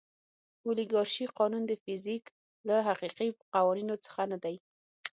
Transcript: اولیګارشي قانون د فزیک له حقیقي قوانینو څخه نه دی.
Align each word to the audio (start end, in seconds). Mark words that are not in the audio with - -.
اولیګارشي 0.67 1.25
قانون 1.37 1.63
د 1.67 1.71
فزیک 1.83 2.23
له 2.67 2.75
حقیقي 2.87 3.29
قوانینو 3.55 3.95
څخه 4.05 4.21
نه 4.31 4.37
دی. 4.43 4.55